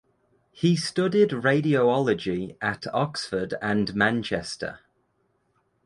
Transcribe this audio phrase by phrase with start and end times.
[0.51, 4.79] He studied radiology at Oxford and Manchester.